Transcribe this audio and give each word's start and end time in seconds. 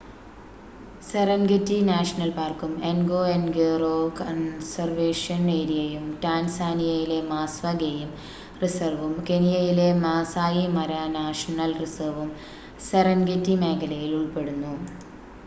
Serengeti 1.07 1.75
national 1.87 2.29
പാർക്കും 2.35 2.71
Ngorongoro 2.83 3.91
conservation 4.19 5.43
ഏരിയയും 5.53 6.05
ടാൻസാനിയയിലെ 6.23 7.19
മാസ്‌വ 7.27 7.73
ഗെയിം 7.81 8.09
റിസർവും 8.61 9.13
കെനിയയിലെ 9.29 9.87
മാസായി 10.01 10.63
മാര 10.75 10.89
നാഷണൽ 11.17 11.73
റിസർവും 11.83 12.31
സെറെൻഗെറ്റി 12.89 13.55
മേഖലയിൽ 13.61 14.15
ഉൾപ്പെടുന്നു 14.15 14.73